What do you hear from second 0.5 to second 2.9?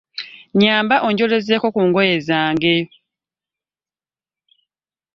Nyamba enjolezeeko ku ngoye zange